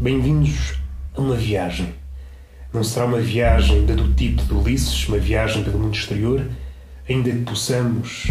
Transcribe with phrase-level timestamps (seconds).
[0.00, 0.80] Bem-vindos
[1.14, 1.92] a uma viagem.
[2.72, 6.42] Não será uma viagem da do tipo de Ulisses, uma viagem pelo mundo exterior,
[7.06, 8.28] ainda que possamos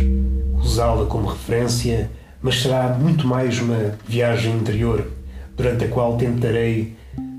[0.55, 2.09] usá-la como referência,
[2.41, 5.11] mas será muito mais uma viagem interior,
[5.55, 6.95] durante a qual tentarei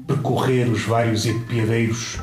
[0.06, 2.20] percorrer os vários epiadeiros,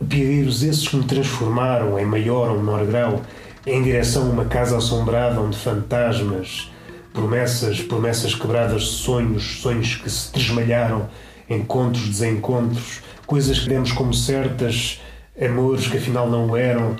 [0.00, 3.20] epiadeiros esses que me transformaram em maior ou menor grau
[3.66, 6.70] em direção a uma casa assombrada onde fantasmas,
[7.12, 11.08] promessas, promessas quebradas, sonhos, sonhos que se tresmalharam,
[11.48, 15.00] encontros, desencontros, coisas que demos como certas,
[15.40, 16.96] amores que afinal não eram,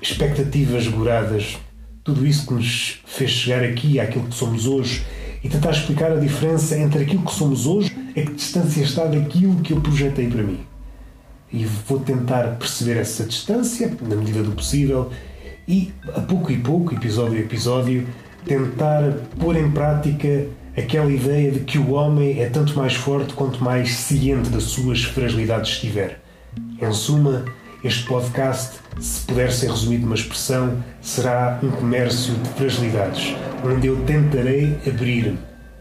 [0.00, 1.58] expectativas goradas,
[2.02, 5.04] tudo isso que nos fez chegar aqui àquilo que somos hoje
[5.42, 9.60] e tentar explicar a diferença entre aquilo que somos hoje e que distância está daquilo
[9.60, 10.60] que eu projetei para mim.
[11.52, 15.10] E vou tentar perceber essa distância, na medida do possível,
[15.66, 18.06] e a pouco e pouco, episódio a episódio,
[18.48, 23.62] tentar pôr em prática aquela ideia de que o homem é tanto mais forte quanto
[23.62, 26.20] mais ciente das suas fragilidades estiver.
[26.80, 27.44] Em suma,
[27.84, 33.96] este podcast, se puder ser resumido numa expressão, será um comércio de fragilidades, onde eu
[34.04, 35.36] tentarei abrir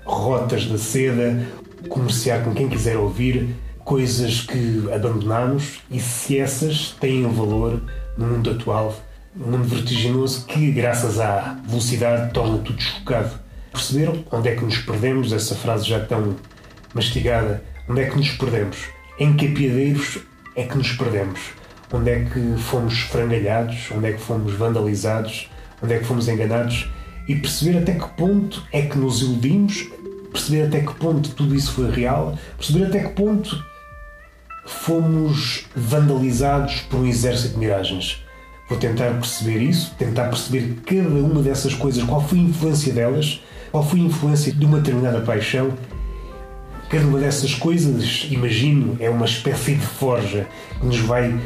[0.06, 1.47] rotas da seda,
[1.88, 7.81] comerciar com quem quiser ouvir coisas que abandonamos e se essas têm valor
[8.17, 8.94] no mundo atual
[9.39, 13.39] um mundo vertiginoso que, graças à velocidade, torna tudo chocado.
[13.71, 15.31] Perceberam onde é que nos perdemos?
[15.31, 16.35] Essa frase já tão
[16.94, 17.63] mastigada.
[17.88, 18.77] Onde é que nos perdemos?
[19.19, 20.19] Em que apiadeiros
[20.55, 21.39] é que nos perdemos?
[21.94, 23.89] Onde é que fomos frangalhados?
[23.91, 25.49] Onde é que fomos vandalizados?
[25.81, 26.89] Onde é que fomos enganados?
[27.27, 29.88] E perceber até que ponto é que nos iludimos,
[30.31, 33.63] perceber até que ponto tudo isso foi real, perceber até que ponto
[34.66, 38.23] fomos vandalizados por um exército de miragens.
[38.69, 43.41] Vou tentar perceber isso, tentar perceber cada uma dessas coisas, qual foi a influência delas,
[43.71, 45.71] qual foi a influência de uma determinada paixão.
[46.89, 50.47] Cada uma dessas coisas, imagino, é uma espécie de forja
[50.79, 51.38] que nos vai,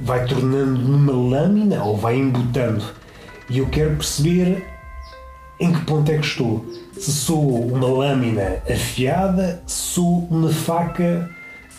[0.00, 2.84] vai tornando numa lâmina ou vai embutando.
[3.50, 4.64] E eu quero perceber
[5.58, 6.64] em que ponto é que estou.
[6.92, 11.28] Se sou uma lâmina afiada, se sou uma faca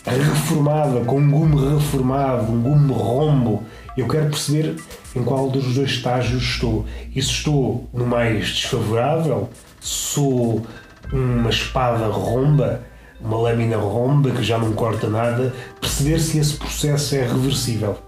[0.04, 3.64] reformada, com um gume reformado, um gume rombo
[4.00, 4.76] eu quero perceber
[5.14, 6.86] em qual dos dois estágios estou.
[7.14, 9.50] E se estou no mais desfavorável,
[9.80, 10.64] sou
[11.12, 12.82] uma espada romba,
[13.20, 17.98] uma lâmina romba que já não corta nada, perceber se esse processo é reversível.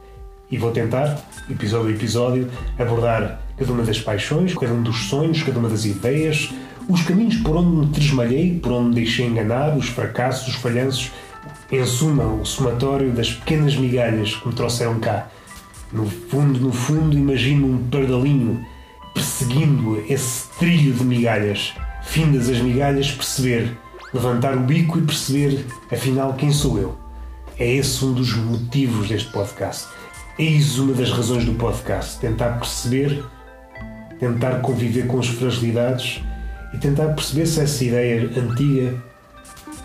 [0.50, 1.18] E vou tentar,
[1.50, 5.84] episódio a episódio, abordar cada uma das paixões, cada um dos sonhos, cada uma das
[5.84, 6.50] ideias,
[6.88, 11.10] os caminhos por onde me tresmalhei, por onde me deixei enganar, os fracassos, os falhanços,
[11.72, 15.28] em suma, o somatório das pequenas migalhas que me trouxeram cá
[15.92, 18.64] no fundo, no fundo, imagino um pardalinho
[19.12, 21.74] perseguindo esse trilho de migalhas.
[22.02, 23.76] Findas as migalhas, perceber,
[24.12, 26.96] levantar o bico e perceber, afinal, quem sou eu.
[27.58, 29.88] É esse um dos motivos deste podcast.
[30.38, 32.18] Eis uma das razões do podcast.
[32.18, 33.22] Tentar perceber,
[34.18, 36.22] tentar conviver com as fragilidades
[36.72, 39.11] e tentar perceber se essa ideia antiga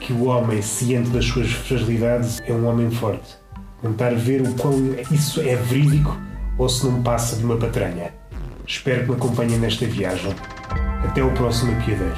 [0.07, 3.35] que o homem, ciente das suas fragilidades, é um homem forte
[3.81, 6.17] tentar ver o quão isso é verídico
[6.57, 8.13] ou se não passa de uma patranha.
[8.65, 10.33] Espero que me acompanhem nesta viagem.
[11.03, 12.17] Até o próximo Piadeiro.